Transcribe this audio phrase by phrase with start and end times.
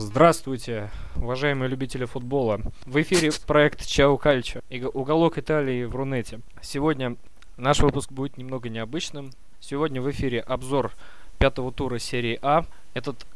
[0.00, 2.60] Здравствуйте, уважаемые любители футбола.
[2.86, 4.60] В эфире проект Чао Кальчо,
[4.94, 6.38] уголок Италии в Рунете.
[6.62, 7.16] Сегодня
[7.56, 9.32] наш выпуск будет немного необычным.
[9.58, 10.92] Сегодня в эфире обзор
[11.38, 12.64] пятого тура серии А.
[12.94, 13.26] Этот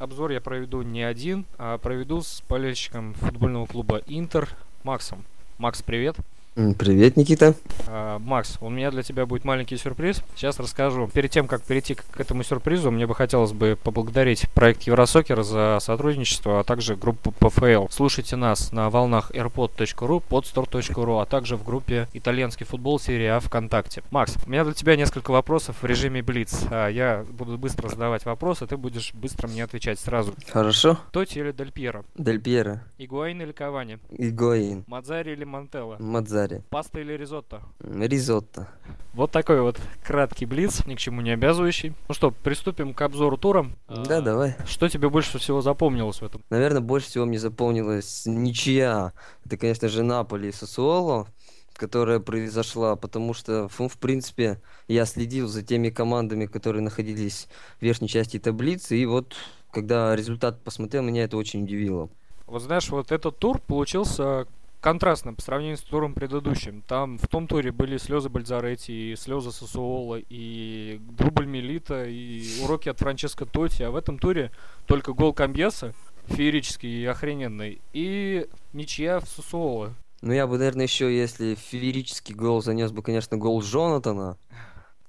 [0.00, 4.48] обзор я проведу не один, а проведу с болельщиком футбольного клуба Интер
[4.82, 5.24] Максом.
[5.58, 6.16] Макс, привет.
[6.54, 7.54] Привет, Никита.
[7.86, 10.22] А, Макс, у меня для тебя будет маленький сюрприз.
[10.34, 11.08] Сейчас расскажу.
[11.12, 15.78] Перед тем, как перейти к, этому сюрпризу, мне бы хотелось бы поблагодарить проект Евросокер за
[15.80, 17.86] сотрудничество, а также группу ПФЛ.
[17.90, 24.02] Слушайте нас на волнах airpod.ru, podstore.ru, а также в группе «Итальянский футбол» серия А ВКонтакте.
[24.10, 26.66] Макс, у меня для тебя несколько вопросов в режиме Блиц.
[26.70, 30.34] А, я буду быстро задавать вопросы, ты будешь быстро мне отвечать сразу.
[30.50, 30.98] Хорошо.
[31.12, 32.04] Тоти или Дель Пьеро?
[32.16, 32.82] Дель Пьеро.
[32.98, 33.98] Игуаин или Кавани?
[34.10, 34.84] Игуаин.
[34.88, 35.96] Мадзари или Мантелло?
[36.00, 36.47] Мадзари.
[36.70, 37.62] Паста или ризотто?
[37.80, 38.68] Ризотто.
[39.14, 41.94] Вот такой вот краткий блиц, ни к чему не обязывающий.
[42.08, 43.70] Ну что, приступим к обзору тура.
[43.88, 44.56] Да, а, давай.
[44.66, 46.42] Что тебе больше всего запомнилось в этом?
[46.50, 49.12] Наверное, больше всего мне запомнилась ничья.
[49.44, 51.26] Это, конечно же, Наполи и Сосуоло
[51.78, 57.46] которая произошла, потому что, ну, в принципе, я следил за теми командами, которые находились
[57.78, 59.34] в верхней части таблицы, и вот,
[59.70, 62.10] когда результат посмотрел, меня это очень удивило.
[62.46, 64.46] Вот знаешь, вот этот тур получился
[64.80, 66.82] контрастно по сравнению с туром предыдущим.
[66.82, 72.88] Там в том туре были слезы Бальзаретти, и слезы Сосуола, и дубль Мелита, и уроки
[72.88, 73.82] от Франческо Тоти.
[73.82, 74.52] А в этом туре
[74.86, 75.94] только гол Камбьеса,
[76.26, 79.94] феерический и охрененный, и ничья в Сосуола.
[80.20, 84.36] Ну, я бы, наверное, еще, если феерический гол занес бы, конечно, гол Джонатана,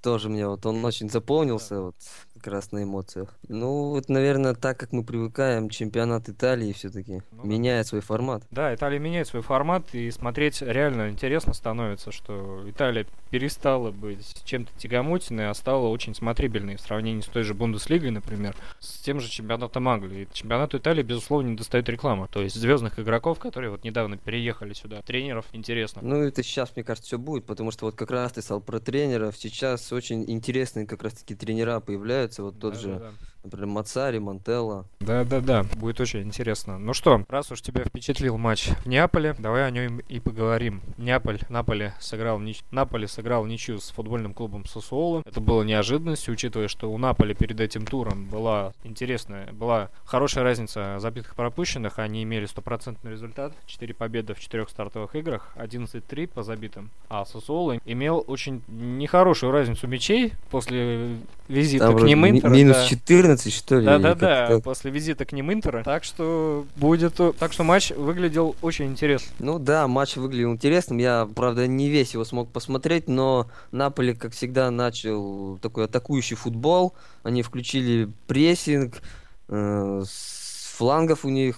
[0.02, 1.96] тоже мне вот он очень запомнился, вот
[2.40, 3.38] как раз на эмоциях.
[3.48, 8.44] Ну, вот, наверное, так как мы привыкаем, чемпионат Италии все-таки ну, меняет свой формат.
[8.50, 14.72] Да, Италия меняет свой формат, и смотреть реально интересно становится, что Италия перестала быть чем-то
[14.78, 19.30] тягомотиной, а стала очень смотрибельной в сравнении с той же Бундеслигой, например, с тем же
[19.30, 20.28] чемпионатом Англии.
[20.32, 25.02] Чемпионату Италии, безусловно, не достает реклама, то есть звездных игроков, которые вот недавно переехали сюда,
[25.02, 26.02] тренеров, интересно.
[26.04, 28.80] Ну, это сейчас, мне кажется, все будет, потому что вот как раз ты сказал про
[28.80, 33.12] тренеров, сейчас очень интересные как раз-таки тренера появляются, вот тот да, же, да, да.
[33.44, 34.86] Например, Мацари, Мантелло.
[35.00, 36.78] Да-да-да, будет очень интересно.
[36.78, 40.82] Ну что, раз уж тебя впечатлил матч в Неаполе, давай о нем и поговорим.
[40.98, 42.64] Неаполь, Наполе сыграл, нич...
[42.72, 45.24] Наполе сыграл ничью с футбольным клубом Сосуоло.
[45.26, 50.98] Это было неожиданностью, учитывая, что у Наполи перед этим туром была интересная, была хорошая разница
[51.00, 52.00] забитых пропущенных.
[52.00, 53.54] Они имели стопроцентный результат.
[53.66, 56.90] 4 победы в 4 стартовых играх, 11-3 по забитым.
[57.10, 61.18] А Сосуоло имел очень нехорошую разницу мячей после
[61.48, 62.54] визита Там к ним Интера.
[62.54, 62.86] Минус да.
[62.86, 63.86] 14, что ли?
[63.86, 65.84] Да-да-да, после визита к ним Интера.
[65.84, 67.20] Так что будет...
[67.40, 69.28] Так что матч выглядел очень интересно.
[69.40, 70.98] Ну да, матч выглядел интересным.
[70.98, 76.94] Я, правда, не весь его смог посмотреть, но Наполи, как всегда, начал такой атакующий футбол.
[77.24, 79.02] Они включили прессинг,
[79.48, 81.58] э, с флангов у них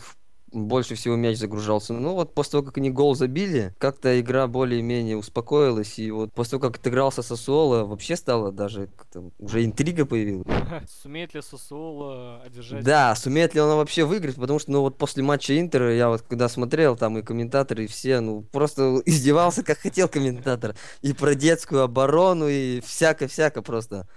[0.51, 1.93] больше всего мяч загружался.
[1.93, 5.99] Ну вот после того, как они гол забили, как-то игра более-менее успокоилась.
[5.99, 10.47] И вот после того, как отыгрался Сосуола, вообще стало даже как-то уже интрига появилась.
[11.01, 12.83] Сумеет ли Сосуола одержать?
[12.83, 16.21] Да, сумеет ли он вообще выиграть, потому что, ну вот после матча Интера, я вот
[16.23, 20.75] когда смотрел, там и комментаторы, и все, ну просто издевался, как хотел комментатор.
[21.01, 24.07] И про детскую оборону, и всяко-всяко просто.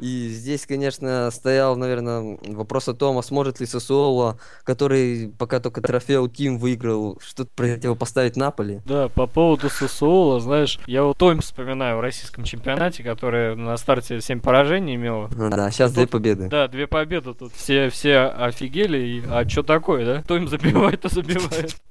[0.00, 5.80] И здесь, конечно, стоял, наверное, вопрос о том, а сможет ли Сосуоло, который пока только
[5.80, 8.80] трофею Тим выиграл, что-то противопоставить Наполи.
[8.84, 14.20] Да, по поводу Сосуоло, знаешь, я вот Тойм вспоминаю в российском чемпионате, который на старте
[14.20, 15.28] 7 поражений имел.
[15.34, 16.48] Ну, да, сейчас две победы.
[16.48, 17.52] Да, две победы тут.
[17.54, 20.22] Все, все офигели, и, а что такое, да?
[20.22, 21.76] Тойм забивает, а забивает.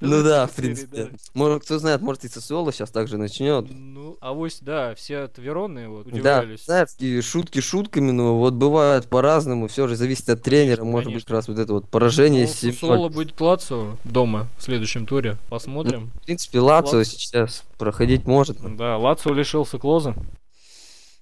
[0.00, 1.08] Ну да, в принципе.
[1.34, 3.66] Может, кто знает, может и Сосуоло сейчас также начнет.
[3.68, 6.60] Ну, а авось, да, все от Вероны вот удивлялись.
[6.66, 10.84] Да, знаете, шут шутки шутками, но вот бывает по-разному, все же зависит от тренера, конечно,
[10.84, 11.18] может конечно.
[11.18, 12.48] быть, как раз вот это вот поражение.
[12.62, 16.10] Ну, Соло будет Лацо дома в следующем туре, посмотрим.
[16.14, 18.58] Ну, в принципе, Лацо, сейчас проходить может.
[18.76, 20.14] Да, Лацо лишился Клоза.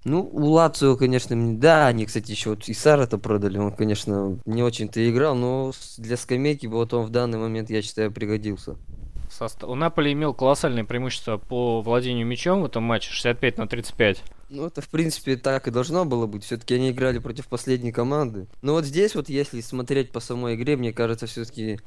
[0.04, 4.62] Ну, у Лацио, конечно, да, они, кстати, еще вот и Сара-то продали, он, конечно, не
[4.62, 8.76] очень-то играл, но для скамейки вот он в данный момент, я считаю, пригодился.
[9.62, 14.23] У Наполи имел колоссальное преимущество по владению мячом в этом матче, 65 на 35.
[14.48, 16.44] Ну, это, в принципе, так и должно было быть.
[16.44, 18.46] Все-таки они играли против последней команды.
[18.62, 21.81] Но вот здесь вот, если смотреть по самой игре, мне кажется, все-таки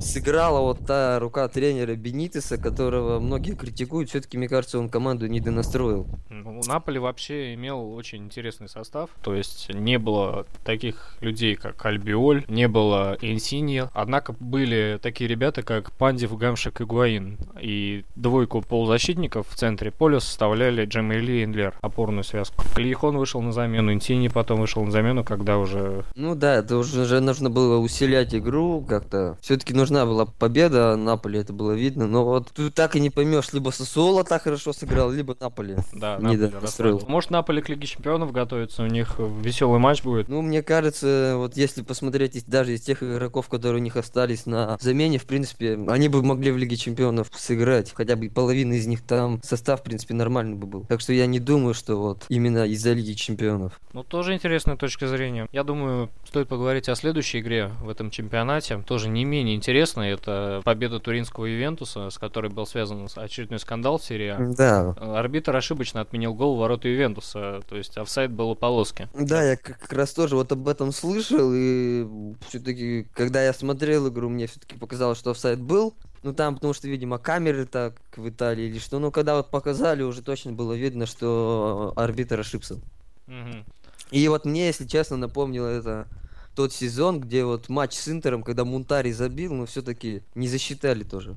[0.00, 4.10] сыграла вот та рука тренера Бенитеса, которого многие критикуют.
[4.10, 6.06] Все-таки, мне кажется, он команду недонастроил.
[6.28, 9.10] Ну, Наполи вообще имел очень интересный состав.
[9.22, 13.90] То есть не было таких людей, как Альбиоль, не было Инсинья.
[13.94, 17.38] Однако были такие ребята, как Пандив, Гамшик и Гуаин.
[17.60, 22.64] И двойку полузащитников в центре поля составляли Джамейли и Индлер, опорную связку.
[22.74, 26.04] Клейхон вышел на замену, Инсини потом вышел на замену, когда уже...
[26.14, 29.38] Ну да, это уже нужно было усилять игру как-то.
[29.40, 32.06] Все-таки нужна была победа Наполи, это было видно.
[32.06, 35.76] Но вот тут так и не поймешь, либо Сосуола так хорошо сыграл, либо Наполи.
[35.92, 37.02] Да, не расстроил.
[37.08, 40.28] Может, Наполи к Лиге Чемпионов готовится, у них веселый матч будет.
[40.28, 44.76] Ну, мне кажется, вот если посмотреть даже из тех игроков, которые у них остались на
[44.80, 47.92] замене, в принципе, они бы могли в Лиге Чемпионов сыграть.
[47.94, 50.84] Хотя бы половина из них там состав, в принципе, нормальный бы был.
[50.84, 53.80] Так что я не думаю, что вот именно из-за Лиги Чемпионов.
[53.92, 55.48] Ну, тоже интересная точка зрения.
[55.52, 58.82] Я думаю, стоит поговорить о следующей игре в этом чемпионате.
[58.86, 60.10] Тоже не менее интересной.
[60.10, 64.54] Это победа туринского Ювентуса, с которой был связан очередной скандал в серии а.
[64.56, 64.94] Да.
[65.18, 67.62] Арбитр ошибочно отменил гол в ворота Ювентуса.
[67.68, 69.08] То есть офсайд был у полоски.
[69.14, 71.52] Да, я как раз тоже вот об этом слышал.
[71.54, 72.06] И
[72.48, 75.94] все-таки, когда я смотрел игру, мне все-таки показалось, что офсайд был.
[76.26, 78.98] Ну там, потому что, видимо, камеры так в Италии или что.
[78.98, 82.80] Ну, когда вот показали, уже точно было видно, что арбитр ошибся.
[83.28, 83.64] Угу.
[84.10, 86.08] И вот мне, если честно, напомнило это
[86.56, 91.36] тот сезон, где вот матч с Интером, когда Мунтари забил, но все-таки не засчитали тоже.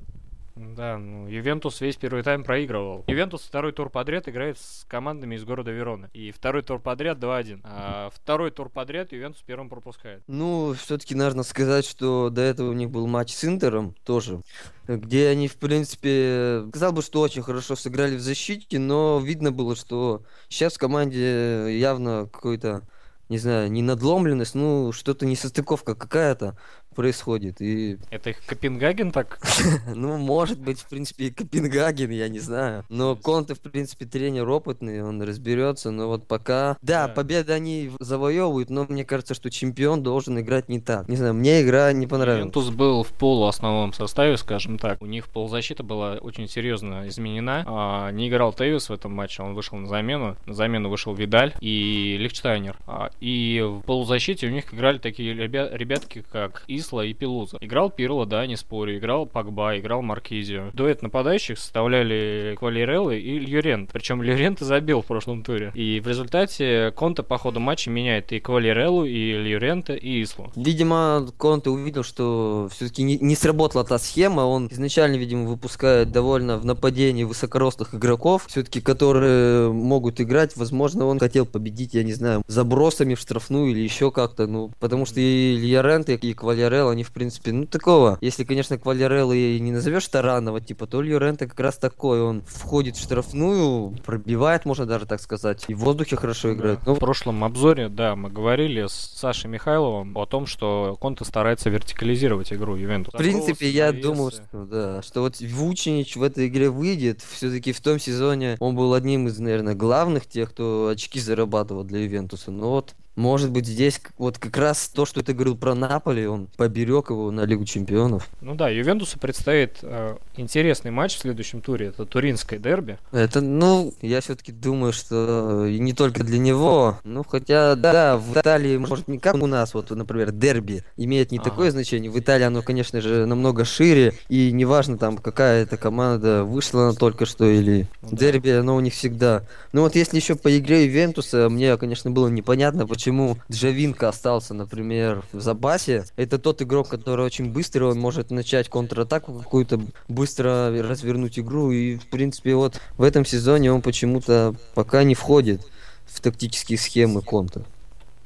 [0.56, 3.04] Да, ну, Ювентус весь первый тайм проигрывал.
[3.06, 6.10] Ювентус второй тур подряд играет с командами из города Вероны.
[6.12, 7.60] И второй тур подряд 2-1.
[7.64, 10.22] А второй тур подряд Ювентус первым пропускает.
[10.26, 14.42] Ну, все-таки нужно сказать, что до этого у них был матч с Интером тоже,
[14.86, 19.76] где они, в принципе, сказал бы, что очень хорошо сыграли в защите, но видно было,
[19.76, 22.82] что сейчас в команде явно какой-то
[23.30, 26.58] не знаю, не надломленность, ну, что-то несостыковка какая-то
[26.94, 27.60] происходит.
[27.60, 27.98] И...
[28.10, 29.40] Это их Копенгаген так?
[29.94, 32.84] ну, может быть, в принципе, и Копенгаген, я не знаю.
[32.88, 35.90] Но Конте, в принципе, тренер опытный, он разберется.
[35.90, 36.76] Но вот пока...
[36.82, 41.08] Да, победы они завоевывают, но мне кажется, что чемпион должен играть не так.
[41.08, 42.40] Не знаю, мне игра не понравилась.
[42.40, 45.02] Ювентус был в полу основном составе, скажем так.
[45.02, 47.64] У них полузащита была очень серьезно изменена.
[47.66, 50.36] А, не играл Тейвис в этом матче, он вышел на замену.
[50.46, 52.76] На замену вышел Видаль и Лихтштайнер.
[52.86, 57.58] А, и в полузащите у них играли такие ребя- ребятки, как Исла и Пелуза.
[57.60, 60.70] Играл Пирло, да, не спорю, играл Пакба, играл Маркизио.
[60.72, 63.90] Дуэт нападающих составляли Квалерелло и Льюрент.
[63.92, 65.70] Причем Льюрент забил в прошлом туре.
[65.74, 70.50] И в результате Конте по ходу матча меняет и Квалереллу, и Льюрента, и Ислу.
[70.56, 74.40] Видимо, Конте увидел, что все-таки не, не сработала та схема.
[74.42, 80.56] Он изначально, видимо, выпускает довольно в нападении высокорослых игроков, все-таки которые могут играть.
[80.56, 84.46] Возможно, он хотел победить, я не знаю, забросами в штрафную или еще как-то.
[84.46, 88.18] Ну, потому что и Льюрент, и Квалерелло Квалярел, они, в принципе, ну, такого.
[88.20, 92.22] Если, конечно, Квалярел и не назовешь таранова, типа, то Льюрента как раз такой.
[92.22, 96.78] Он входит в штрафную, пробивает, можно даже так сказать, и в воздухе хорошо играет.
[96.78, 96.84] Да.
[96.86, 101.70] Ну, в прошлом обзоре, да, мы говорили с Сашей Михайловым о том, что Конте старается
[101.70, 103.14] вертикализировать игру Ювентус.
[103.14, 107.20] В принципе, я думал, что, да, что вот Вучинич в этой игре выйдет.
[107.20, 112.04] Все-таки в том сезоне он был одним из, наверное, главных тех, кто очки зарабатывал для
[112.04, 112.52] Ювентуса.
[112.52, 116.48] Но вот может быть, здесь вот как раз то, что ты говорил про Наполи, он
[116.56, 118.28] поберег его на Лигу Чемпионов.
[118.40, 121.88] Ну да, Ювентусу предстоит э, интересный матч в следующем туре.
[121.88, 122.98] Это Туринское дерби.
[123.12, 126.98] Это, ну, я все-таки думаю, что не только для него.
[127.04, 131.38] Ну, хотя, да, в Италии, может, не как у нас, вот, например, дерби имеет не
[131.38, 131.50] ага.
[131.50, 132.10] такое значение.
[132.10, 134.14] В Италии оно, конечно же, намного шире.
[134.28, 138.60] И неважно, там, какая эта команда вышла она только что или ну, дерби, да.
[138.60, 139.42] оно у них всегда.
[139.72, 144.52] Ну вот если еще по игре Ювентуса, мне, конечно, было непонятно, почему почему Джавинка остался,
[144.52, 146.04] например, в запасе.
[146.16, 151.70] Это тот игрок, который очень быстрый, он может начать контратаку какую-то, быстро развернуть игру.
[151.70, 155.66] И, в принципе, вот в этом сезоне он почему-то пока не входит
[156.04, 157.64] в тактические схемы Конта.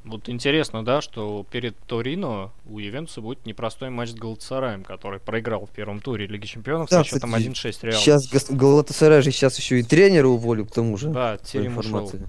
[0.05, 5.65] Вот интересно, да, что перед Торино у Ювентуса будет непростой матч с Галатасараем, который проиграл
[5.65, 8.01] в первом туре Лиги Чемпионов да, со счетом 1-6 Реал.
[8.01, 11.09] Сейчас Галатасарай же сейчас еще и тренера уволил к тому же.
[11.09, 11.81] Да, Терем.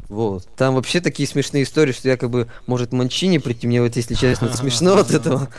[0.07, 0.47] Вот.
[0.55, 3.67] Там вообще такие смешные истории, что якобы может Манчини прийти.
[3.67, 5.49] Мне вот, если честно, смешно от этого.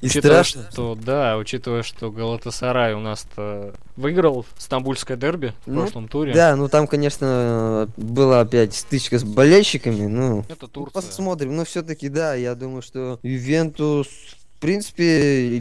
[0.00, 0.70] И учитывая, страшно.
[0.70, 6.34] что, да, учитывая, что Галатасарай у нас-то выиграл стамбульское дерби в ну, прошлом туре.
[6.34, 10.44] Да, ну там, конечно, была опять стычка с болельщиками, ну...
[10.48, 11.00] Это Турция.
[11.00, 14.08] Посмотрим, но все-таки, да, я думаю, что Ювентус
[14.56, 15.58] в принципе,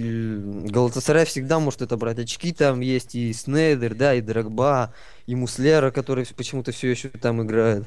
[0.70, 2.20] Галатасарай всегда может это брать.
[2.20, 4.94] Очки там есть и Снейдер, да, и Драгба,
[5.26, 7.84] и Муслера, который почему-то все еще там играет.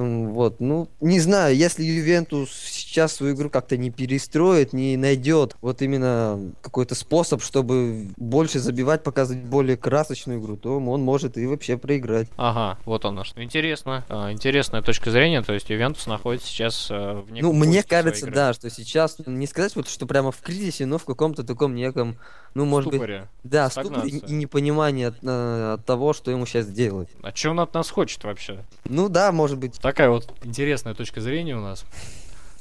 [0.00, 5.82] Вот, ну, не знаю, если Ювентус сейчас свою игру как-то не перестроит, не найдет вот
[5.82, 11.76] именно какой-то способ, чтобы больше забивать, показывать более красочную игру, то он может и вообще
[11.76, 12.28] проиграть.
[12.36, 13.42] Ага, вот оно что.
[13.42, 14.04] Интересно.
[14.08, 18.52] А, интересная точка зрения, то есть Ювентус находится сейчас э, в Ну, мне кажется, да,
[18.52, 22.16] что сейчас, не сказать вот, что прямо в кризисе, но в каком-то таком неком,
[22.54, 23.28] ну, может Ступоре.
[23.42, 23.50] быть...
[23.50, 27.08] Да, ступор и, непонимание от, э, от того, что ему сейчас делать.
[27.22, 28.64] А что он от нас хочет вообще?
[28.84, 29.78] Ну да, может быть.
[29.90, 31.84] Такая вот интересная точка зрения у нас.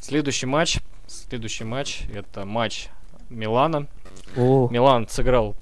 [0.02, 2.88] Следующий матч, следующий матч, это матч
[3.30, 3.86] Милана.
[4.36, 4.68] О.
[4.72, 5.56] Милан сыграл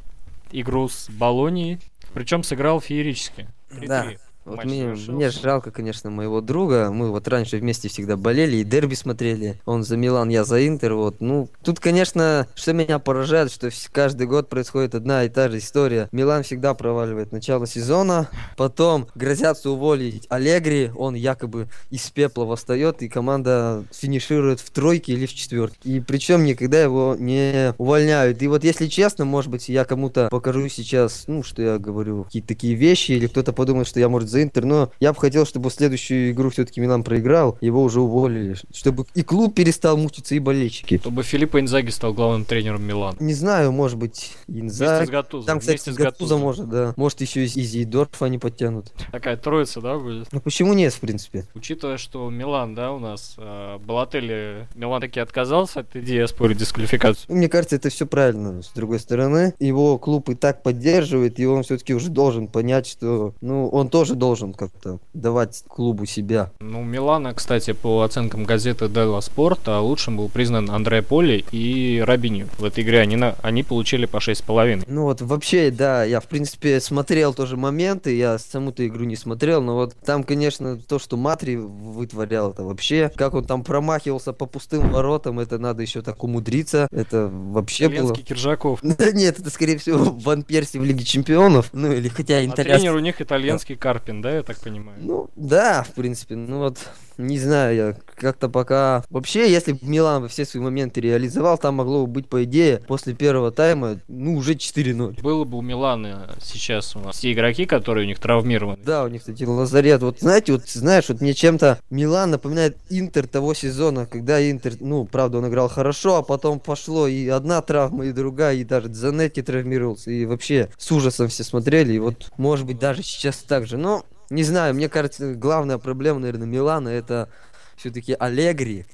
[0.54, 1.82] игру с Болонией,
[2.14, 3.50] причем сыграл феерически.
[3.72, 3.86] 3-3.
[3.86, 4.06] Да.
[4.48, 6.90] Вот мне, мне жалко, конечно, моего друга.
[6.92, 9.60] Мы вот раньше вместе всегда болели и дерби смотрели.
[9.66, 10.94] Он за Милан, я за Интер.
[10.94, 11.20] Вот.
[11.20, 16.08] Ну, тут, конечно, что меня поражает, что каждый год происходит одна и та же история.
[16.12, 23.10] Милан всегда проваливает начало сезона, потом грозятся уволить Аллегри, он якобы из пепла восстает, и
[23.10, 25.78] команда финиширует в тройке или в четверке.
[25.84, 28.42] И причем никогда его не увольняют.
[28.42, 32.48] И вот если честно, может быть, я кому-то покажу сейчас, ну, что я говорю, какие-то
[32.48, 35.72] такие вещи, или кто-то подумает, что я, может, за Интер, но я бы хотел, чтобы
[35.72, 40.98] следующую игру все-таки Милан проиграл, его уже уволили, чтобы и клуб перестал мучиться, и болельщики.
[41.00, 43.18] Чтобы Филиппо Инзаги стал главным тренером Милана.
[43.20, 45.12] Не знаю, может быть, Инзаги.
[45.46, 46.94] Там, кстати, Вместе с Гатузо может, да.
[46.96, 48.92] Может, еще из Изидорфа они подтянут.
[49.12, 50.28] Такая троица, да, будет?
[50.32, 51.46] Ну почему нет, в принципе?
[51.56, 57.36] Учитывая, что Милан, да, у нас, э, Балатели, Милан таки отказался от идеи оспорить дисквалификацию.
[57.36, 58.62] Мне кажется, это все правильно.
[58.62, 63.34] С другой стороны, его клуб и так поддерживает, и он все-таки уже должен понять, что,
[63.42, 66.52] ну, он тоже должен должен как-то давать клубу себя.
[66.60, 72.50] Ну, Милана, кстати, по оценкам газеты Делла Спорт, лучшим был признан Андре Поли и Рабиню.
[72.58, 74.84] В этой игре они, на, они получили по 6,5.
[74.88, 79.62] Ну вот, вообще, да, я, в принципе, смотрел тоже моменты, я саму-то игру не смотрел,
[79.62, 84.46] но вот там, конечно, то, что Матри вытворял, это вообще, как он там промахивался по
[84.46, 88.26] пустым воротам, это надо еще так умудриться, это вообще Итальянский было...
[88.26, 88.84] Киржаков.
[88.84, 92.74] Нет, это, скорее всего, Ван Перси в Лиге Чемпионов, ну или хотя итальянский...
[92.74, 94.98] А тренер у них итальянский Карпин, да, я так понимаю?
[95.02, 96.36] Ну, да, в принципе.
[96.36, 96.80] Ну вот,
[97.18, 99.04] не знаю, я как-то пока...
[99.10, 103.14] Вообще, если бы Милан все свои моменты реализовал, там могло бы быть, по идее, после
[103.14, 105.22] первого тайма, ну, уже 4-0.
[105.22, 108.84] Было бы у Милана сейчас у нас все игроки, которые у них травмированы.
[108.84, 110.02] Да, у них, кстати, лазарет.
[110.02, 115.06] Вот, знаете, вот, знаешь, вот мне чем-то Милан напоминает Интер того сезона, когда Интер, ну,
[115.06, 119.42] правда, он играл хорошо, а потом пошло и одна травма, и другая, и даже Дзанетти
[119.42, 123.78] травмировался, и вообще с ужасом все смотрели, и вот, может быть, даже сейчас так же.
[123.78, 127.30] Но не знаю, мне кажется, главная проблема, наверное, Милана это
[127.76, 128.86] все-таки Аллегри.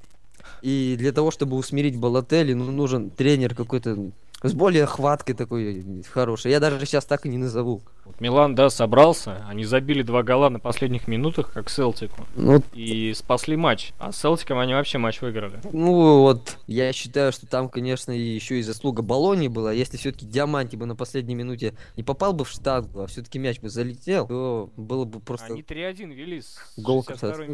[0.62, 4.12] И для того, чтобы усмирить Балотелли, ну, нужен тренер какой-то
[4.42, 6.52] с более хваткой такой хорошей.
[6.52, 7.82] Я даже сейчас так и не назову.
[8.06, 9.46] Вот Милан, да, собрался.
[9.48, 12.28] Они забили два гола на последних минутах, как Селтику.
[12.36, 13.94] Ну, и спасли матч.
[13.98, 15.60] А с Селтиком они вообще матч выиграли.
[15.72, 19.72] Ну вот, я считаю, что там, конечно, еще и заслуга Болони была.
[19.72, 23.60] Если все-таки Диаманти бы на последней минуте не попал бы в штангу, а все-таки мяч
[23.60, 25.54] бы залетел, то было бы просто...
[25.54, 27.06] Они 3-1 вели с Гол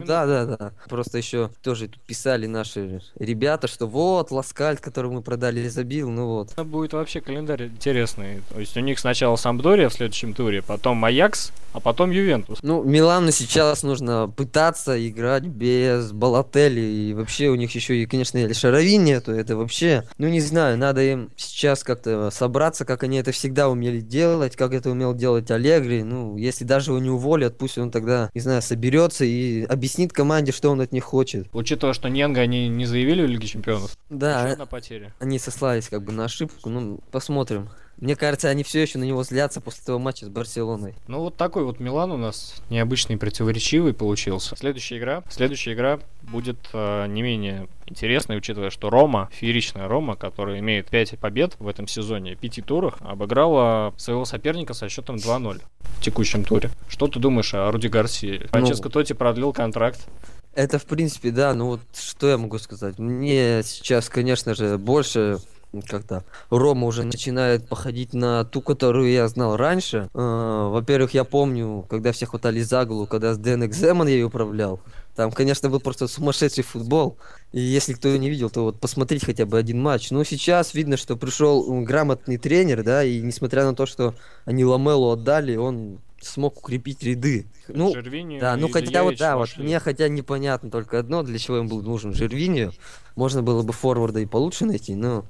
[0.06, 0.74] Да, да, да.
[0.88, 6.28] Просто еще тоже тут писали наши ребята, что вот, Ласкальт, который мы продали, забил, ну
[6.28, 6.54] вот.
[6.54, 8.42] Это будет вообще календарь интересный.
[8.50, 12.60] То есть у них сначала Самдория в следующем туре, потом Аякс, а потом Ювентус.
[12.62, 18.38] Ну, Милану сейчас нужно пытаться играть без Балотели, и вообще у них еще и, конечно,
[18.38, 23.18] и Шарави нету, это вообще, ну, не знаю, надо им сейчас как-то собраться, как они
[23.18, 27.58] это всегда умели делать, как это умел делать Аллегри, ну, если даже его не уволят,
[27.58, 31.48] пусть он тогда, не знаю, соберется и объяснит команде, что он от них хочет.
[31.52, 33.92] Учитывая, что Ненга они не заявили в Лиге Чемпионов.
[34.10, 34.44] Да.
[34.44, 35.14] Еще одна потеря.
[35.20, 37.68] Они сослались как бы на ошибку, ну, посмотрим.
[38.00, 40.96] Мне кажется, они все еще на него злятся после того матча с Барселоной.
[41.08, 44.56] Ну вот такой вот Милан у нас необычный, противоречивый получился.
[44.56, 50.60] Следующая игра, следующая игра будет э, не менее интересной, учитывая, что Рома, фееричная Рома, которая
[50.60, 56.02] имеет 5 побед в этом сезоне, 5 турах, обыграла своего соперника со счетом 2-0 в
[56.02, 56.70] текущем туре.
[56.88, 58.48] Что ты думаешь о Руди Гарсии?
[58.48, 60.08] Франческо ну, Тоти продлил контракт.
[60.56, 62.98] Это, в принципе, да, ну вот что я могу сказать?
[62.98, 65.40] Мне сейчас, конечно же, больше
[65.88, 70.10] как-то Рома уже начинает походить на ту, которую я знал раньше.
[70.14, 74.80] Э, во-первых, я помню, когда все хватали за голову, когда с Дэн Экземон ее управлял.
[75.16, 77.18] Там, конечно, был просто сумасшедший футбол.
[77.52, 80.12] И если кто не видел, то вот посмотреть хотя бы один матч.
[80.12, 85.12] Но сейчас видно, что пришел грамотный тренер, да, и несмотря на то, что они Ламелу
[85.12, 87.46] отдали, он смог укрепить ряды.
[87.68, 91.58] Ну, Жервинию да, ну хотя вот, да, вот мне хотя непонятно только одно, для чего
[91.58, 92.74] им был нужен Жервинию.
[93.16, 95.26] Можно было бы форварда и получше найти, но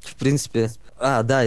[0.00, 0.70] в принципе...
[0.98, 1.44] А, да,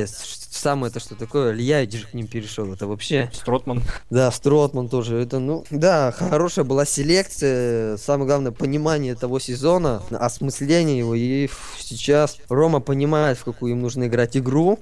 [0.55, 3.29] самое это что такое, Ильяич же к ним перешел, это вообще...
[3.33, 3.81] Стротман.
[4.09, 10.99] Да, Стротман тоже, это, ну, да, хорошая была селекция, самое главное, понимание того сезона, осмысление
[10.99, 14.79] его, и сейчас Рома понимает, в какую им нужно играть игру,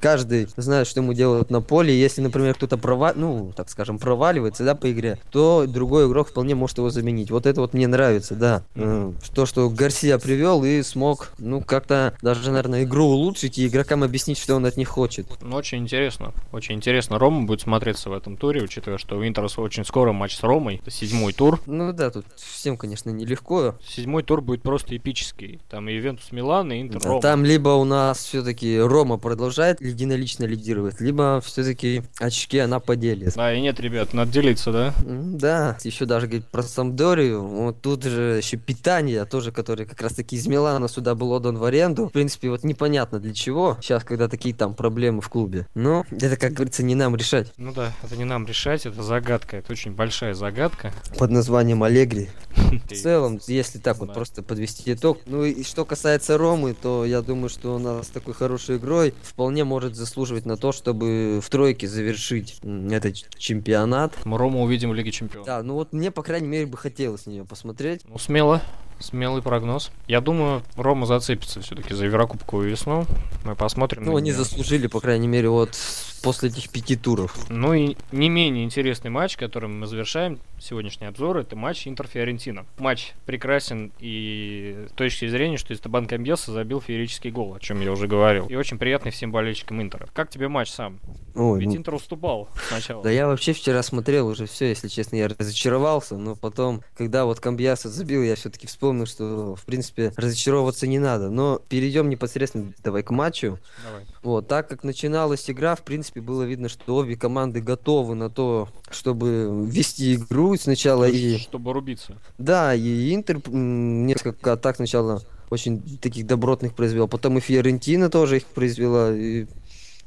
[0.00, 3.12] каждый знает, что ему делают на поле, если, например, кто-то прова...
[3.14, 7.30] ну, так скажем, проваливается, да, по игре, то другой игрок вполне может его заменить.
[7.30, 8.62] Вот это вот мне нравится, да.
[8.74, 9.14] Mm-hmm.
[9.34, 14.38] То, что Гарсия привел и смог, ну, как-то даже, наверное, игру улучшить и игрокам объяснить,
[14.38, 15.26] что он от них хочет.
[15.40, 16.34] Ну, очень интересно.
[16.52, 20.36] Очень интересно Рома будет смотреться в этом туре, учитывая, что у Интерса очень скоро матч
[20.36, 20.76] с Ромой.
[20.76, 21.58] Это седьмой тур.
[21.64, 23.76] Ну да, тут всем, конечно, нелегко.
[23.82, 25.58] Седьмой тур будет просто эпический.
[25.70, 27.22] Там и Ювентус Милан, и Интер да, Рома.
[27.22, 33.32] Там либо у нас все-таки Рома продолжает единолично лидировать, либо все-таки очки она поделит.
[33.36, 34.94] Да, и нет, ребят, надо делиться, да?
[35.02, 37.40] Да, еще даже говорить про Самдорию.
[37.40, 41.56] Вот тут же еще питание тоже, который как раз таки из Милана сюда был отдан
[41.56, 42.08] в аренду.
[42.08, 43.78] В принципе, вот непонятно для чего.
[43.80, 45.66] Сейчас, когда такие там проблемы в клубе.
[45.74, 47.52] Но это, как говорится, не нам решать.
[47.56, 49.56] Ну да, это не нам решать, это загадка.
[49.56, 50.92] Это очень большая загадка.
[51.18, 52.28] Под названием Аллегри.
[52.90, 55.18] В целом, если так вот просто подвести итог.
[55.26, 59.64] Ну и что касается Ромы, то я думаю, что у нас такой хорошей игрой вполне
[59.64, 64.14] может заслуживать на то, чтобы в тройке завершить этот чемпионат.
[64.24, 65.46] Мы Рому увидим в Лиге Чемпионов.
[65.46, 68.02] Да, ну вот мне, по крайней мере, бы хотелось на нее посмотреть.
[68.08, 68.62] Ну, смело.
[69.00, 69.90] Смелый прогноз.
[70.06, 73.06] Я думаю, Рома зацепится все-таки за Еврокубковую весну.
[73.44, 74.04] Мы посмотрим.
[74.04, 75.74] Ну, они заслужили, по крайней мере, вот
[76.22, 77.36] после этих пяти туров.
[77.48, 82.66] Ну и не менее интересный матч, которым мы завершаем сегодняшний обзор, это матч Интер-Фиорентино.
[82.78, 87.92] Матч прекрасен и с точки зрения, что Истабан Камбеса забил феерический гол, о чем я
[87.92, 88.46] уже говорил.
[88.46, 90.08] И очень приятный всем болельщикам Интера.
[90.12, 91.00] Как тебе матч сам?
[91.34, 91.76] Ой, Ведь ну...
[91.76, 93.02] Интер уступал сначала.
[93.02, 97.40] Да я вообще вчера смотрел уже все, если честно, я разочаровался, но потом, когда вот
[97.40, 101.30] Камбиаса забил, я все-таки вспомнил, что, в принципе, разочаровываться не надо.
[101.30, 103.58] Но перейдем непосредственно давай к матчу.
[103.84, 104.04] Давай.
[104.22, 108.68] Вот, так как начиналась игра, в принципе, было видно, что обе команды готовы на то,
[108.90, 111.38] чтобы вести игру сначала и...
[111.38, 112.18] Чтобы рубиться.
[112.36, 117.08] Да, и Интер несколько атак сначала очень таких добротных произвел.
[117.08, 119.10] Потом и Фиорентина тоже их произвела.
[119.10, 119.46] И,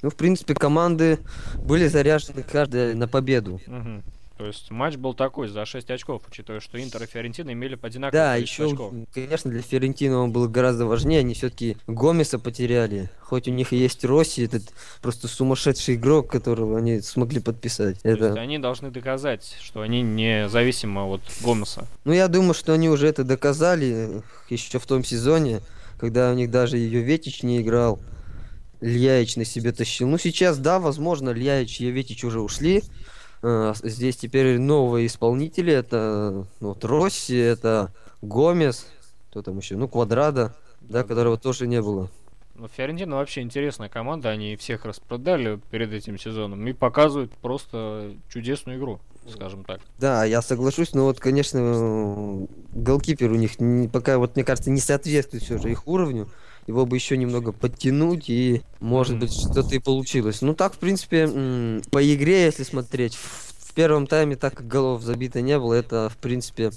[0.04, 1.18] ну, в принципе, команды
[1.66, 3.60] были заряжены каждая на победу.
[3.66, 4.04] Угу.
[4.44, 7.88] То есть матч был такой за 6 очков, учитывая, что Интер и Фиорентина имели по
[7.88, 8.94] одинаковому Да, еще, очков.
[9.14, 11.22] конечно, для Фиорентина он был гораздо важнее.
[11.22, 13.10] Они все-таки Гомеса потеряли.
[13.22, 14.64] Хоть у них и есть Росси, этот
[15.02, 18.02] просто сумасшедший игрок, которого они смогли подписать.
[18.02, 18.26] То это...
[18.26, 21.88] есть они должны доказать, что они не зависимы от Гомеса.
[22.04, 25.62] Ну, я думаю, что они уже это доказали еще в том сезоне,
[25.98, 28.02] когда у них даже ее Ветич не играл.
[28.82, 30.10] Ильяич на себе тащил.
[30.10, 32.84] Ну, сейчас, да, возможно, Ильяич и Ветич уже ушли.
[33.44, 35.74] Э, здесь теперь новые исполнители.
[35.74, 38.88] Это ну, вот Росси, это Гомес,
[39.30, 39.76] кто там еще?
[39.76, 42.10] Ну, Квадрада, да, которого тоже не было.
[42.56, 48.78] Ну, Фиорентина вообще интересная команда, они всех распродали перед этим сезоном и показывают просто чудесную
[48.78, 49.82] игру, скажем так.
[49.98, 53.54] Да, я соглашусь, но вот, конечно, голкипер у них
[53.92, 56.30] пока, вот, мне кажется, не соответствует все же их уровню
[56.68, 60.42] его бы еще немного подтянуть, и может быть что-то и получилось.
[60.42, 61.28] Ну так, в принципе,
[61.92, 66.18] по игре, если смотреть, в первом тайме так как голов забито не было, это, в
[66.18, 66.72] принципе,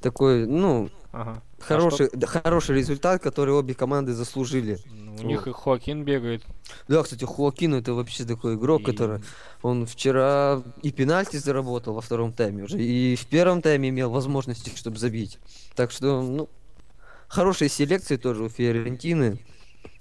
[0.00, 1.42] такой, ну, ага.
[1.60, 2.26] хороший, а что...
[2.26, 4.78] хороший результат, который обе команды заслужили.
[4.86, 5.24] Ну, у вот.
[5.24, 6.42] них и Хоакин бегает.
[6.88, 8.84] Да, кстати, Хоакин это вообще такой игрок, и...
[8.84, 9.20] который
[9.60, 14.72] он вчера и пенальти заработал во втором тайме уже, и в первом тайме имел возможности,
[14.74, 15.38] чтобы забить.
[15.76, 16.48] Так что, ну,
[17.32, 19.38] хорошие селекции тоже у Фиорентины.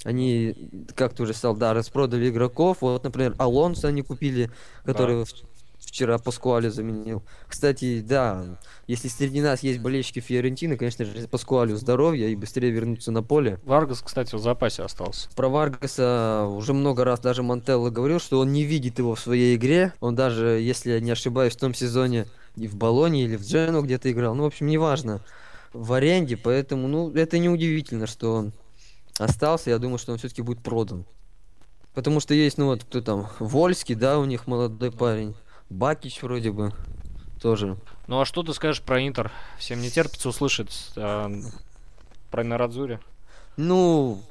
[0.03, 0.55] Они,
[0.95, 2.77] как ты уже сказал, да, распродали игроков.
[2.81, 4.51] Вот, например, Алонсо они купили,
[4.83, 5.31] который да.
[5.79, 7.23] вчера Паскуале заменил.
[7.47, 13.11] Кстати, да, если среди нас есть болельщики Фиорентины, конечно же, Паскуалю здоровья и быстрее вернуться
[13.11, 13.59] на поле.
[13.63, 15.29] Варгас, кстати, в запасе остался.
[15.35, 19.55] Про Варгаса уже много раз даже Монтелло говорил, что он не видит его в своей
[19.55, 19.93] игре.
[20.01, 22.25] Он даже, если я не ошибаюсь, в том сезоне
[22.57, 24.35] и в Болоне или в Джену где-то играл.
[24.35, 25.21] Ну, в общем, неважно
[25.73, 28.53] в аренде, поэтому, ну, это не удивительно, что он
[29.17, 29.69] остался.
[29.69, 31.05] Я думаю, что он все-таки будет продан.
[31.93, 35.35] Потому что есть, ну вот, кто там, Вольский, да, у них молодой парень.
[35.69, 36.73] Бакич вроде бы
[37.41, 37.77] тоже.
[38.07, 39.31] Ну а что ты скажешь про Интер?
[39.57, 41.31] Всем не терпится услышать а,
[42.29, 42.99] про Нарадзури.
[43.57, 44.21] Ну,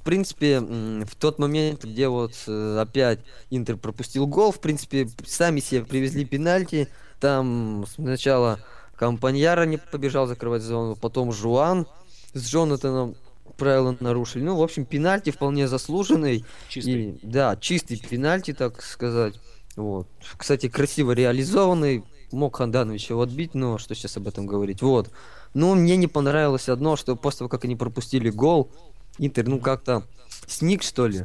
[0.00, 5.60] в принципе, в тот момент, где вот э, опять Интер пропустил гол, в принципе, сами
[5.60, 6.88] себе привезли пенальти.
[7.18, 8.60] Там сначала
[8.96, 11.86] Компаньяра не побежал закрывать зону, потом Жуан
[12.32, 13.14] с Джонатаном
[13.56, 14.42] правила нарушили.
[14.42, 16.44] Ну, в общем, пенальти вполне заслуженный.
[16.68, 17.10] Чистый.
[17.10, 19.34] И, да, чистый пенальти, так сказать.
[19.76, 20.08] Вот.
[20.36, 22.04] Кстати, красиво реализованный.
[22.32, 24.82] Мог Ханданович его отбить, но что сейчас об этом говорить.
[24.82, 25.10] Вот.
[25.54, 28.70] Но мне не понравилось одно, что после того, как они пропустили гол,
[29.18, 30.02] Интер, ну, как-то
[30.46, 31.24] сник, что ли.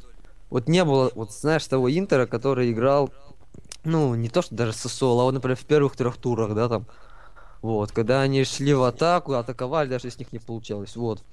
[0.50, 3.10] Вот не было, вот знаешь, того Интера, который играл,
[3.84, 6.86] ну, не то что даже Сосол, а вот, например, в первых трех турах, да, там.
[7.62, 11.24] Вот, когда они шли в атаку, атаковали, даже с них не получалось, вот.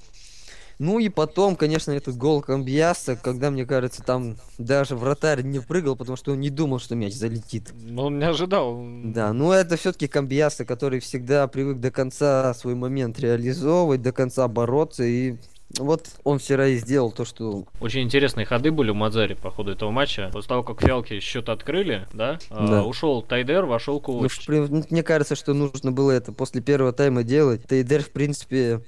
[0.79, 5.97] Ну и потом, конечно, этот гол Камбьяса, когда, мне кажется, там даже вратарь не прыгал,
[5.97, 7.73] потому что он не думал, что мяч залетит.
[7.83, 8.81] Ну, он не ожидал.
[9.03, 14.47] Да, ну это все-таки Камбьяса, который всегда привык до конца свой момент реализовывать, до конца
[14.47, 15.37] бороться и
[15.77, 17.65] вот он вчера и сделал то, что...
[17.81, 20.31] Очень интересные ходы были у Мадзари по ходу этого матча.
[20.33, 22.81] После того, как фиалки счет открыли, да, да.
[22.81, 24.47] А, ушел Тайдер, вошел Ковач.
[24.49, 27.65] Ну, мне кажется, что нужно было это после первого тайма делать.
[27.67, 28.83] Тайдер, в принципе,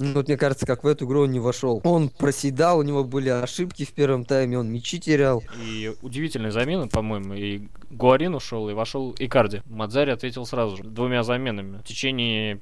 [0.00, 1.82] ну, вот мне кажется, как в эту игру он не вошел.
[1.84, 5.42] Он проседал, у него были ошибки в первом тайме, он мячи терял.
[5.62, 9.62] И удивительная замена, по-моему, и Гуарин ушел, и вошел Икарди.
[9.66, 11.78] Мадзари ответил сразу же, двумя заменами.
[11.78, 12.60] В течение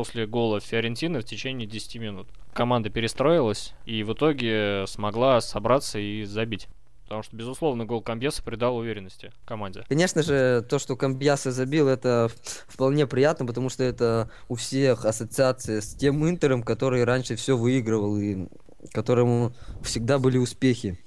[0.00, 2.26] после гола Фиорентины в течение 10 минут.
[2.54, 6.68] Команда перестроилась и в итоге смогла собраться и забить.
[7.02, 9.84] Потому что, безусловно, гол Камбьеса придал уверенности команде.
[9.90, 12.30] Конечно же, то, что Камбьяса забил, это
[12.66, 18.16] вполне приятно, потому что это у всех ассоциация с тем Интером, который раньше все выигрывал
[18.16, 18.46] и
[18.92, 20.98] которому всегда были успехи.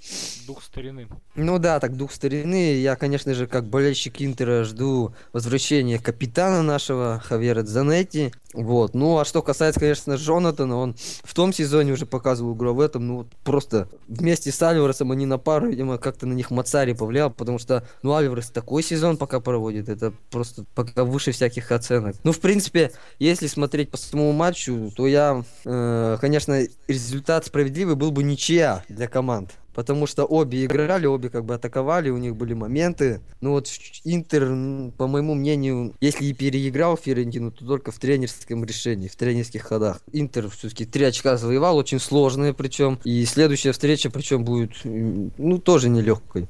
[0.45, 1.07] Дух старины.
[1.35, 2.75] Ну да, так дух старины.
[2.75, 8.31] Я, конечно же, как болельщик Интера жду возвращения капитана нашего Хавьера Дзанетти.
[8.53, 8.93] Вот.
[8.93, 12.79] Ну, а что касается, конечно, Джонатана, он в том сезоне уже показывал игру, а в
[12.79, 17.31] этом, ну, просто вместе с Альваресом они на пару, видимо, как-то на них Мацари повлиял,
[17.31, 22.15] потому что, ну, Альварес такой сезон пока проводит, это просто пока выше всяких оценок.
[22.23, 28.11] Ну, в принципе, если смотреть по самому матчу, то я, э, конечно, результат справедливый был
[28.11, 29.51] бы ничья для команд.
[29.73, 33.21] Потому что обе играли, обе как бы атаковали, у них были моменты.
[33.41, 33.67] Ну вот
[34.03, 39.63] Интер, по моему мнению, если и переиграл Ферентину, то только в тренерском решении, в тренерских
[39.63, 40.01] ходах.
[40.11, 42.99] Интер все-таки три очка завоевал, очень сложные причем.
[43.03, 46.47] И следующая встреча причем будет, ну, тоже нелегкой.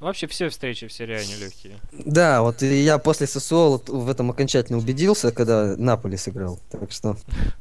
[0.00, 1.80] Вообще все встречи в серии А легкие.
[1.92, 6.60] Да, вот я после ССО в этом окончательно убедился, когда Наполи сыграл.
[6.70, 7.16] Так что,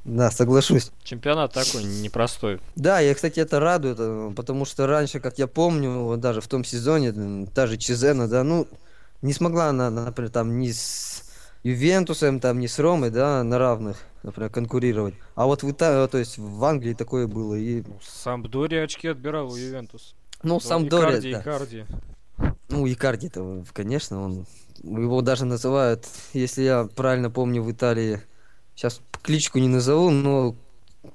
[0.06, 0.92] да, соглашусь.
[1.04, 2.60] Чемпионат такой непростой.
[2.76, 6.64] Да, я, кстати, это радует, э, потому что раньше, как я помню, даже в том
[6.64, 8.68] сезоне, та же Чизена, да, ну,
[9.24, 11.24] не смогла она, например, там ни с
[11.64, 15.16] Ювентусом, там, ни с Ромой, да, на равных, например, конкурировать.
[15.34, 17.56] А вот в Италии, то есть в Англии такое было.
[17.56, 17.82] И...
[17.82, 20.16] Ну, Сампдория очки отбирал у Ювентус.
[20.44, 21.42] Ну, Сампдория, да.
[21.42, 21.86] Икарди.
[22.70, 24.46] Ну, Икарди-то, конечно, он...
[24.84, 28.22] Его даже называют, если я правильно помню, в Италии...
[28.76, 30.56] Сейчас кличку не назову, но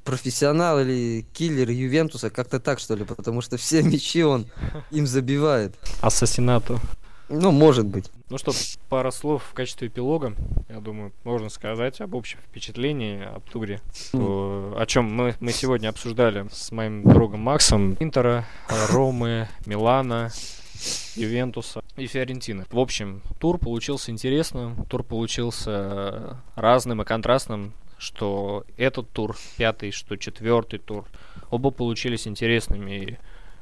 [0.04, 4.46] профессионал или киллер Ювентуса, как-то так, что ли, потому что все мячи он
[4.90, 5.78] им забивает.
[6.00, 6.80] Ассасинату.
[7.28, 8.10] Ну, может быть.
[8.28, 8.52] Ну что,
[8.90, 10.34] пара слов в качестве эпилога,
[10.68, 13.80] я думаю, можно сказать об общем впечатлении, об туре,
[14.12, 17.96] то, о чем мы, мы сегодня обсуждали с моим другом Максом.
[18.00, 18.46] Интера,
[18.90, 20.30] Ромы, Милана,
[21.14, 22.64] Ювентуса и Фиорентины.
[22.70, 30.16] В общем, тур получился интересным, тур получился разным и контрастным, что этот тур пятый, что
[30.16, 31.04] четвертый тур.
[31.50, 33.18] Оба получились интересными и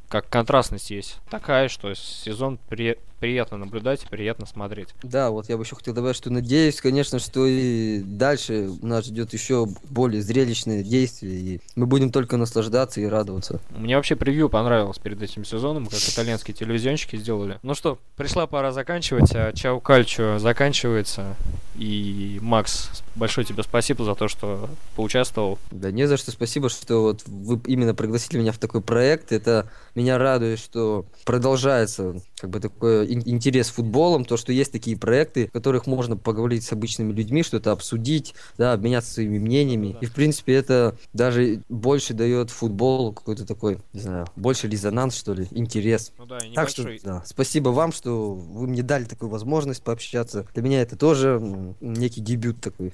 [0.09, 4.89] как контрастность есть такая, что сезон при, приятно наблюдать, приятно смотреть.
[5.03, 9.33] Да, вот я бы еще хотел добавить, что надеюсь, конечно, что и дальше нас ждет
[9.35, 13.61] еще более зрелищное действие, и мы будем только наслаждаться и радоваться.
[13.71, 17.59] Мне вообще превью понравилось перед этим сезоном, как итальянские телевизионщики сделали.
[17.63, 21.37] Ну что, пришла пора заканчивать, а Чао Кальчо заканчивается,
[21.77, 25.59] и Макс, большое тебе спасибо за то, что поучаствовал.
[25.71, 29.71] Да не за что, спасибо, что вот вы именно пригласили меня в такой проект, это
[29.95, 35.53] меня радует, что продолжается как бы такой интерес футболом, то, что есть такие проекты, в
[35.53, 39.97] которых можно поговорить с обычными людьми, что-то обсудить, да, обменяться своими мнениями.
[40.01, 45.35] И, в принципе, это даже больше дает футболу какой-то такой, не знаю, больше резонанс, что
[45.35, 46.13] ли, интерес.
[46.19, 50.47] Ну да, и так что, да, спасибо вам, что вы мне дали такую возможность пообщаться.
[50.55, 51.41] Для меня это тоже
[51.81, 52.93] некий дебют такой.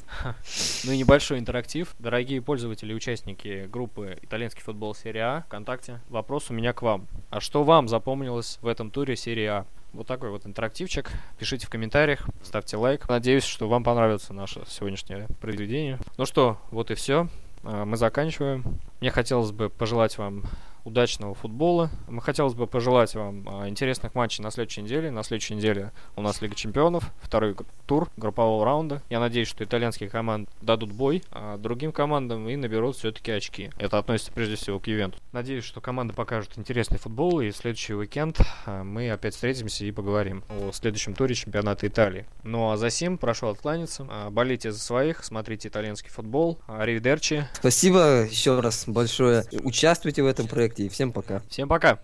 [0.85, 1.95] Ну и небольшой интерактив.
[1.99, 7.07] Дорогие пользователи и участники группы «Итальянский футбол серия А» ВКонтакте, вопрос у меня к вам.
[7.31, 9.67] А что вам запомнилось в этом туре серии А?
[9.97, 11.11] Вот такой вот интерактивчик.
[11.39, 13.09] Пишите в комментариях, ставьте лайк.
[13.09, 15.99] Надеюсь, что вам понравится наше сегодняшнее произведение.
[16.19, 17.29] Ну что, вот и все.
[17.63, 18.63] А, мы заканчиваем.
[19.01, 20.43] Мне хотелось бы пожелать вам
[20.87, 21.91] удачного футбола.
[22.09, 25.11] Мы хотелось бы пожелать вам а, интересных матчей на следующей неделе.
[25.11, 29.03] На следующей неделе у нас Лига Чемпионов, второй тур группового раунда.
[29.11, 33.71] Я надеюсь, что итальянские команды дадут бой а другим командам и наберут все-таки очки.
[33.79, 35.19] Это относится прежде всего к Ювенту.
[35.33, 39.91] Надеюсь, что команды покажут интересный футбол, и в следующий уикенд а, мы опять встретимся и
[39.91, 42.27] поговорим о следующем туре чемпионата Италии.
[42.45, 44.07] Ну а за сим прошу откланяться.
[44.09, 46.59] А, болейте за своих, смотрите итальянский футбол.
[46.69, 47.49] Аривидерчи.
[47.55, 49.45] Спасибо еще раз большое.
[49.65, 51.43] Участвуйте в этом проекте и всем пока.
[51.49, 51.99] Всем пока.